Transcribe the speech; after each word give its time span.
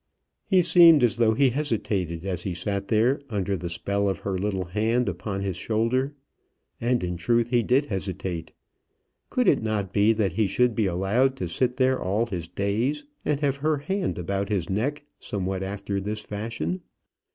He 0.47 0.63
seemed 0.63 1.03
as 1.03 1.17
though 1.17 1.35
he 1.35 1.51
hesitated 1.51 2.25
as 2.25 2.41
he 2.41 2.55
sat 2.55 2.87
there 2.87 3.21
under 3.29 3.55
the 3.55 3.69
spell 3.69 4.09
of 4.09 4.17
her 4.21 4.35
little 4.35 4.65
hand 4.65 5.07
upon 5.07 5.41
his 5.43 5.55
shoulder. 5.57 6.15
And 6.81 7.03
in 7.03 7.17
truth 7.17 7.49
he 7.49 7.61
did 7.61 7.85
hesitate. 7.85 8.51
Could 9.29 9.47
it 9.47 9.61
not 9.61 9.93
be 9.93 10.11
that 10.13 10.33
he 10.33 10.47
should 10.47 10.73
be 10.73 10.87
allowed 10.87 11.35
to 11.35 11.47
sit 11.47 11.77
there 11.77 12.01
all 12.01 12.25
his 12.25 12.47
days, 12.47 13.05
and 13.23 13.41
have 13.41 13.57
her 13.57 13.77
hand 13.77 14.17
about 14.17 14.49
his 14.49 14.71
neck 14.71 15.05
somewhat 15.19 15.61
after 15.61 16.01
this 16.01 16.21
fashion? 16.21 16.81